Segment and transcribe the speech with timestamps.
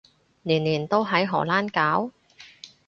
[0.41, 2.09] 年年都喺荷蘭搞？